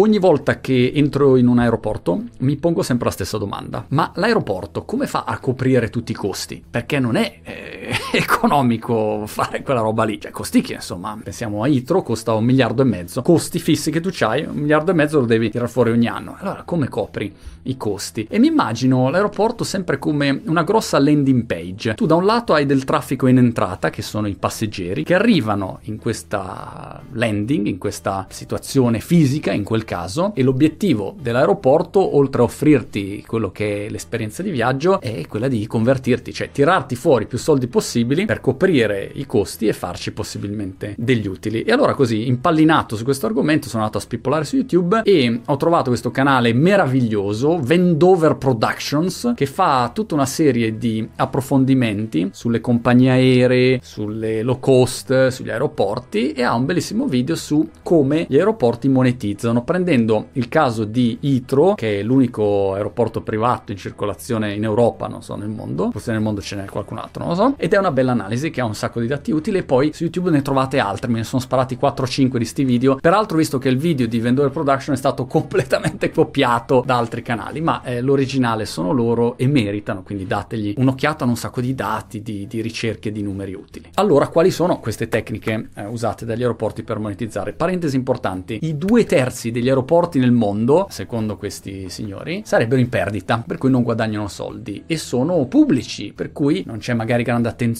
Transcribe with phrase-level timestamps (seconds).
[0.00, 3.84] Ogni volta che entro in un aeroporto mi pongo sempre la stessa domanda.
[3.88, 6.64] Ma l'aeroporto come fa a coprire tutti i costi?
[6.70, 7.92] Perché non è eh,
[8.40, 10.20] economico fare quella roba lì.
[10.20, 11.18] Cioè, costicchia, insomma.
[11.22, 13.22] Pensiamo a Itro, costa un miliardo e mezzo.
[13.22, 16.36] Costi fissi che tu hai, un miliardo e mezzo lo devi tirare fuori ogni anno.
[16.38, 18.26] Allora, come copri i costi?
[18.28, 21.94] E mi immagino l'aeroporto sempre come una grossa landing page.
[21.94, 25.78] Tu da un lato hai del traffico in entrata, che sono i passeggeri, che arrivano
[25.82, 32.44] in questa landing, in questa situazione fisica, in quel caso, e l'obiettivo dell'aeroporto, oltre a
[32.44, 37.38] offrirti quello che è l'esperienza di viaggio, è quella di convertirti, cioè tirarti fuori più
[37.38, 41.62] soldi possibili per coprire i costi e farci possibilmente degli utili.
[41.62, 45.56] E allora così, impallinato su questo argomento, sono andato a spippolare su YouTube e ho
[45.56, 53.10] trovato questo canale meraviglioso, Vendover Productions, che fa tutta una serie di approfondimenti sulle compagnie
[53.10, 58.88] aeree, sulle low cost, sugli aeroporti e ha un bellissimo video su come gli aeroporti
[58.88, 65.06] monetizzano, prendendo il caso di Itro, che è l'unico aeroporto privato in circolazione in Europa,
[65.06, 67.72] non so nel mondo, forse nel mondo ce n'è qualcun altro, non lo so, ed
[67.72, 70.30] è una bella analisi che ha un sacco di dati utili e poi su YouTube
[70.30, 73.76] ne trovate altri, me ne sono sparati 4-5 di sti video, peraltro visto che il
[73.76, 78.92] video di Vendor Production è stato completamente copiato da altri canali, ma eh, l'originale sono
[78.92, 83.22] loro e meritano, quindi dategli un'occhiata, hanno un sacco di dati, di, di ricerche, di
[83.22, 83.90] numeri utili.
[83.94, 87.52] Allora, quali sono queste tecniche eh, usate dagli aeroporti per monetizzare?
[87.52, 93.42] Parentesi importanti, i due terzi degli aeroporti nel mondo, secondo questi signori, sarebbero in perdita,
[93.46, 97.78] per cui non guadagnano soldi e sono pubblici, per cui non c'è magari grande attenzione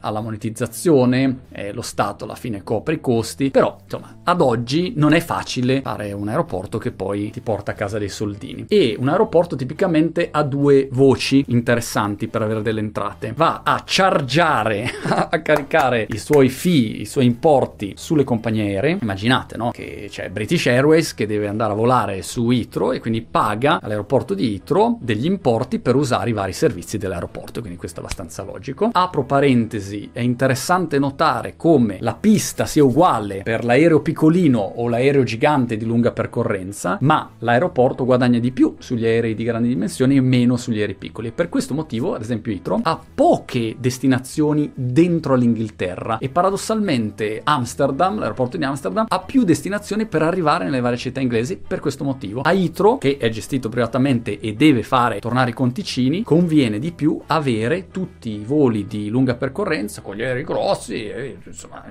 [0.00, 5.12] alla monetizzazione, eh, lo Stato alla fine copre i costi, però insomma ad oggi non
[5.14, 8.66] è facile fare un aeroporto che poi ti porta a casa dei soldini.
[8.68, 13.32] E un aeroporto tipicamente ha due voci interessanti per avere delle entrate.
[13.34, 18.98] Va a chargiare, a caricare i suoi fee, i suoi importi sulle compagnie aeree.
[19.00, 19.70] Immaginate, no?
[19.70, 24.34] Che c'è British Airways che deve andare a volare su Itro e quindi paga all'aeroporto
[24.34, 28.90] di Itro degli importi per usare i vari servizi dell'aeroporto, quindi questo è abbastanza logico.
[28.92, 35.22] Apro parentesi, è interessante notare come la pista sia uguale per l'aereo piccolino o l'aereo
[35.22, 40.20] gigante di lunga percorrenza, ma l'aeroporto guadagna di più sugli aerei di grandi dimensioni e
[40.20, 41.28] meno sugli aerei piccoli.
[41.28, 48.18] E per questo motivo, ad esempio, Itro ha poche destinazioni dentro l'Inghilterra e paradossalmente Amsterdam,
[48.18, 52.40] l'aeroporto di Amsterdam, ha più destinazioni per arrivare nelle varie città inglesi per questo motivo.
[52.42, 57.20] A Itro, che è gestito privatamente e deve fare tornare i conticini, conviene di più
[57.26, 61.84] avere tutti i voli di lunga percorrenza con gli aerei grossi e insomma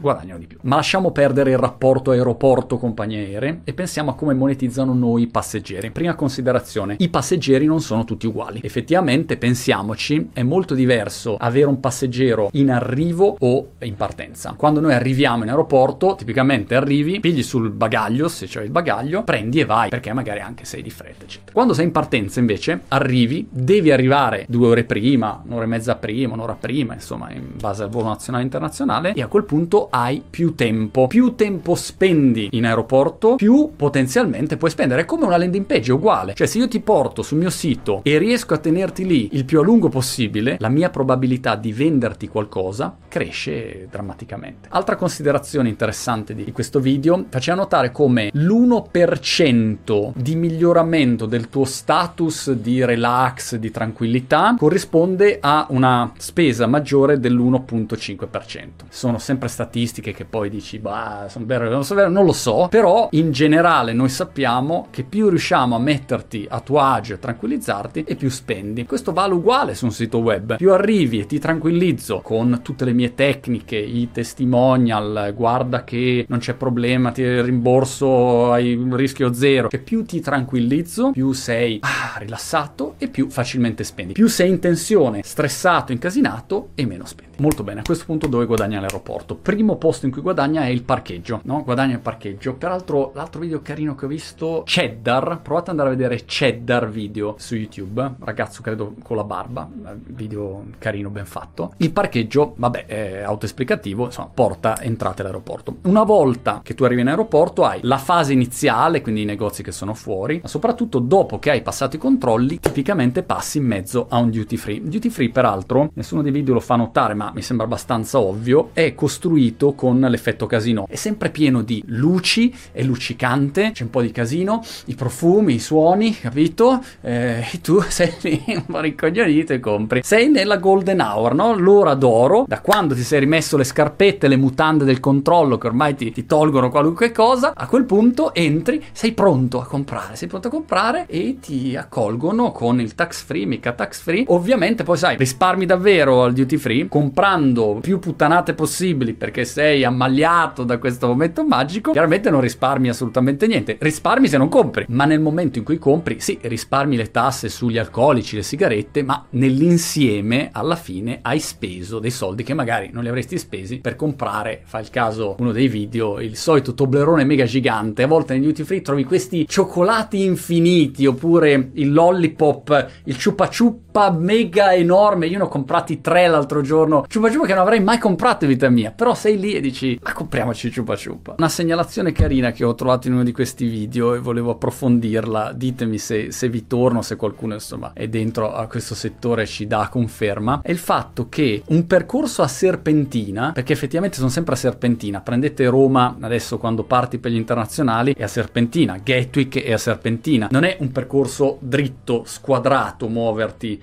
[0.00, 0.58] guadagnano di più.
[0.62, 5.26] Ma lasciamo perdere il rapporto aeroporto compagnie aeree e pensiamo a come monetizzano noi i
[5.28, 5.90] passeggeri.
[5.90, 8.60] Prima considerazione, i passeggeri non sono tutti uguali.
[8.62, 14.54] Effettivamente, pensiamoci, è molto diverso avere un passeggero in arrivo o in partenza.
[14.56, 19.60] Quando noi arriviamo in aeroporto, tipicamente arrivi, pigli sul bagaglio, se c'è il bagaglio, prendi
[19.60, 21.52] e vai, perché magari anche sei di fretta, eccetera.
[21.52, 26.22] Quando sei in partenza, invece, arrivi, devi arrivare due ore prima, un'ora e mezza prima,
[26.32, 30.22] un'ora prima, insomma, in base al volo nazionale e internazionale, e a quel punto hai
[30.28, 31.06] più tempo.
[31.06, 35.02] Più tempo spendi in aeroporto, più potenzialmente puoi spendere.
[35.02, 36.34] È come una landing page, è uguale.
[36.34, 39.60] Cioè, se io ti porto sul mio sito e riesco a tenerti lì il più
[39.60, 44.68] a lungo possibile, la mia probabilità di venderti qualcosa cresce drammaticamente.
[44.70, 52.52] Altra considerazione interessante di questo video, faceva notare come l'1% di miglioramento del tuo status
[52.52, 58.68] di relax, di tranquillità, corrisponde a una spesa maggiore dell'1.5%.
[58.88, 62.68] Sono sempre statistiche che poi dici, bah, sono vero, non so vero, non lo so,
[62.70, 68.04] però in generale noi sappiamo che più riusciamo a metterti a tuo agio e tranquillizzarti
[68.04, 68.86] e più spendi.
[68.86, 70.56] Questo vale uguale su un sito web.
[70.56, 76.38] Più arrivi e ti tranquillizzo con tutte le mie tecniche, i testimonial, guarda che non
[76.38, 82.18] c'è problema, ti rimborso, hai un rischio zero, che più ti tranquillizzo, più sei ah,
[82.18, 84.12] rilassato e più facilmente spendi.
[84.12, 87.33] Più sei in tensione, stressato, incasinato e meno spendi.
[87.36, 89.34] Molto bene, a questo punto dove guadagna l'aeroporto?
[89.34, 91.62] Primo posto in cui guadagna è il parcheggio, no?
[91.64, 92.54] Guadagna il parcheggio.
[92.54, 97.34] Peraltro, l'altro video carino che ho visto, Cheddar, provate ad andare a vedere Cheddar video
[97.38, 99.68] su YouTube, ragazzo credo con la barba,
[100.06, 101.72] video carino, ben fatto.
[101.78, 105.78] Il parcheggio, vabbè, è autoesplicativo, insomma, porta entrate all'aeroporto.
[105.82, 109.72] Una volta che tu arrivi in aeroporto hai la fase iniziale, quindi i negozi che
[109.72, 114.18] sono fuori, ma soprattutto dopo che hai passato i controlli, tipicamente passi in mezzo a
[114.18, 114.80] un duty free.
[114.82, 118.70] Duty free, peraltro, nessuno dei video lo fa notare, ma ma mi sembra abbastanza ovvio,
[118.74, 120.86] è costruito con l'effetto casino.
[120.86, 125.58] È sempre pieno di luci, è luccicante, c'è un po' di casino, i profumi, i
[125.58, 126.82] suoni, capito?
[127.00, 130.02] Eh, e tu sei lì un po' ricoglionito e compri.
[130.02, 131.56] Sei nella golden hour, no?
[131.56, 135.94] L'ora d'oro, da quando ti sei rimesso le scarpette, le mutande del controllo che ormai
[135.94, 140.48] ti, ti tolgono qualunque cosa, a quel punto entri, sei pronto a comprare, sei pronto
[140.48, 144.24] a comprare e ti accolgono con il tax free, mica tax free.
[144.28, 150.64] Ovviamente poi sai, risparmi davvero al duty free comprando più puttanate possibili perché sei ammagliato
[150.64, 151.92] da questo momento magico.
[151.92, 153.76] Chiaramente non risparmi assolutamente niente.
[153.78, 157.78] Risparmi se non compri, ma nel momento in cui compri, sì, risparmi le tasse sugli
[157.78, 163.08] alcolici, le sigarette, ma nell'insieme alla fine hai speso dei soldi che magari non li
[163.08, 168.02] avresti spesi per comprare, fa il caso uno dei video, il solito toblerone mega gigante.
[168.02, 173.83] A volte nei duty free trovi questi cioccolati infiniti oppure il lollipop, il ciupa ciupa
[174.10, 175.26] mega enorme.
[175.26, 177.04] Io ne ho comprati tre l'altro giorno.
[177.06, 178.90] Ciupa ciupa che non avrei mai comprato in vita mia.
[178.90, 181.34] Però sei lì e dici, ma compriamoci ciupa ciupa.
[181.38, 185.52] Una segnalazione carina che ho trovato in uno di questi video e volevo approfondirla.
[185.52, 189.88] Ditemi se, se vi torno, se qualcuno insomma è dentro a questo settore ci dà
[189.90, 190.60] conferma.
[190.62, 195.20] È il fatto che un percorso a serpentina, perché effettivamente sono sempre a serpentina.
[195.20, 198.98] Prendete Roma adesso quando parti per gli internazionali è a serpentina.
[199.02, 200.48] Gatwick è a serpentina.
[200.50, 203.82] Non è un percorso dritto, squadrato, muoverti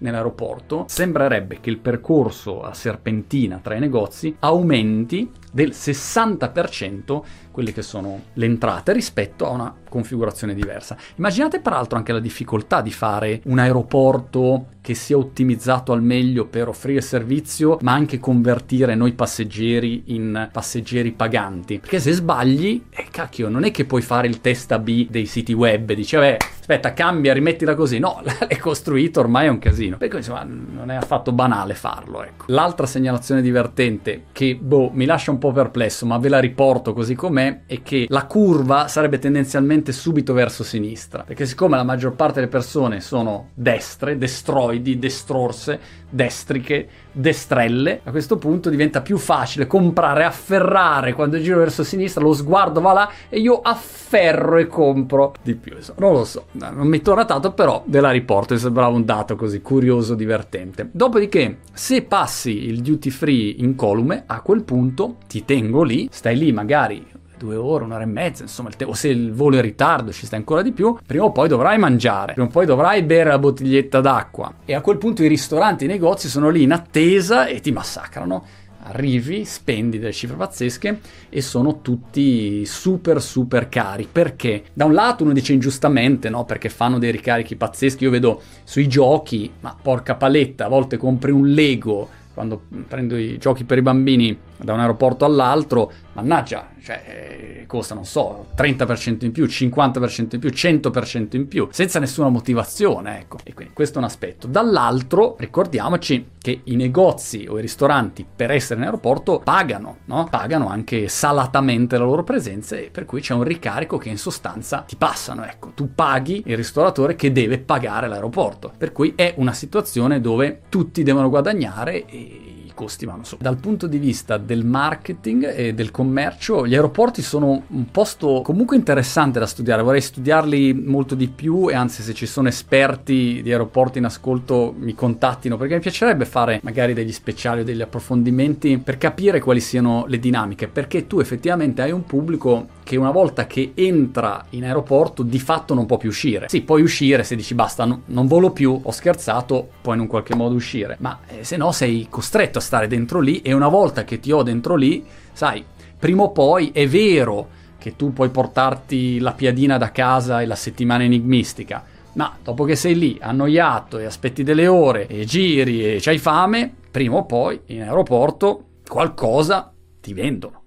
[0.00, 7.82] nell'aeroporto, sembrerebbe che il percorso a serpentina tra i negozi aumenti del 60% quelle che
[7.82, 10.96] sono le entrate rispetto a una configurazione diversa.
[11.16, 16.68] Immaginate peraltro anche la difficoltà di fare un aeroporto che sia ottimizzato al meglio per
[16.68, 21.80] offrire servizio, ma anche convertire noi passeggeri in passeggeri paganti.
[21.80, 25.52] Perché se sbagli, eh, cacchio, non è che puoi fare il test AB dei siti
[25.52, 27.98] web, dici, vabbè, aspetta, cambia, rimettila così.
[27.98, 29.89] No, l'hai costruito, ormai è un casino.
[29.96, 32.44] Per cui, insomma, non è affatto banale farlo, ecco.
[32.48, 37.14] L'altra segnalazione divertente che, boh, mi lascia un po' perplesso, ma ve la riporto così
[37.14, 42.34] com'è, è che la curva sarebbe tendenzialmente subito verso sinistra, perché siccome la maggior parte
[42.34, 45.78] delle persone sono destre, destroidi, destrorse,
[46.08, 52.32] destriche, destrelle, a questo punto diventa più facile comprare, afferrare quando giro verso sinistra, lo
[52.32, 55.76] sguardo va là e io afferro e compro di più.
[55.98, 59.36] Non lo so, non mi torna tanto, però ve la riporto, mi sembrava un dato
[59.36, 60.88] così curioso, divertente.
[60.92, 66.52] Dopodiché, se passi il duty free incolume, a quel punto ti tengo lì, stai lì
[66.52, 70.12] magari due ore, un'ora e mezza, insomma, te- o se il volo è in ritardo
[70.12, 73.30] ci sta ancora di più, prima o poi dovrai mangiare, prima o poi dovrai bere
[73.30, 74.52] la bottiglietta d'acqua.
[74.66, 78.44] E a quel punto i ristoranti, i negozi sono lì in attesa e ti massacrano.
[78.82, 84.08] Arrivi, spendi delle cifre pazzesche e sono tutti super super cari.
[84.10, 84.64] Perché?
[84.72, 86.44] Da un lato uno dice ingiustamente, no?
[86.44, 88.04] Perché fanno dei ricarichi pazzeschi.
[88.04, 93.36] Io vedo sui giochi, ma porca paletta, a volte compri un Lego quando prendo i
[93.38, 99.32] giochi per i bambini da un aeroporto all'altro, mannaggia, cioè, costa, non so, 30% in
[99.32, 103.38] più, 50% in più, 100% in più, senza nessuna motivazione, ecco.
[103.44, 104.46] E quindi questo è un aspetto.
[104.46, 110.26] Dall'altro, ricordiamoci che i negozi o i ristoranti per essere in aeroporto pagano, no?
[110.30, 114.78] Pagano anche salatamente la loro presenza e per cui c'è un ricarico che in sostanza
[114.86, 115.72] ti passano, ecco.
[115.74, 118.72] Tu paghi il ristoratore che deve pagare l'aeroporto.
[118.76, 122.50] Per cui è una situazione dove tutti devono guadagnare e
[122.80, 123.36] costi vanno su.
[123.38, 128.76] Dal punto di vista del marketing e del commercio, gli aeroporti sono un posto comunque
[128.76, 129.82] interessante da studiare.
[129.82, 134.72] Vorrei studiarli molto di più e anzi se ci sono esperti di aeroporti in ascolto
[134.78, 139.58] mi contattino perché mi piacerebbe fare magari degli speciali o degli approfondimenti per capire quali
[139.58, 144.62] siano le dinamiche perché tu effettivamente hai un pubblico che una volta che entra in
[144.62, 146.46] aeroporto di fatto non può più uscire.
[146.48, 150.06] Sì, puoi uscire se dici basta, no, non volo più, ho scherzato, puoi in un
[150.06, 153.66] qualche modo uscire, ma eh, se no sei costretto a stare dentro lì e una
[153.66, 155.64] volta che ti ho dentro lì, sai,
[156.00, 160.56] prima o poi è vero che tu puoi portarti la piadina da casa e la
[160.56, 165.98] settimana enigmistica, ma dopo che sei lì annoiato e aspetti delle ore e giri e
[166.00, 170.64] c'hai fame, prima o poi in aeroporto qualcosa ti vendono.